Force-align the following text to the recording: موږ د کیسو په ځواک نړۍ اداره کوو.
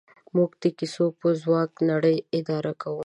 موږ 0.35 0.51
د 0.61 0.63
کیسو 0.79 1.05
په 1.19 1.27
ځواک 1.41 1.71
نړۍ 1.91 2.17
اداره 2.37 2.73
کوو. 2.81 2.99